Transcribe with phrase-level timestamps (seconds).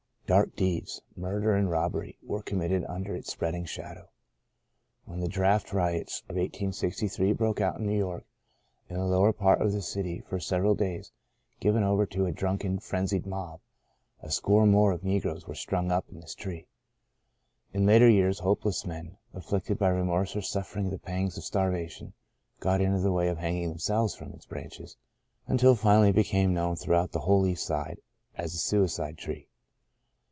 [0.27, 4.07] Dark deeds— murder and robbery— were committed under its spreading shadow.
[5.03, 8.23] When the draft riots of 1863 broke out in New York,
[8.87, 11.11] and the lower part of the city for several days
[11.59, 13.59] given over to a drunken, frenzied mob,
[14.21, 16.65] a score or more of negroes were strung up in this tree.
[17.73, 22.13] In later years, hopeless men, afflicted by remorse or suffering the pangs of starvation,
[22.61, 24.95] got into the way of hanging themselves from its branches,
[25.47, 27.99] until, finally, it became known throughout the whole East Side
[28.37, 29.49] as the Suicide Tree.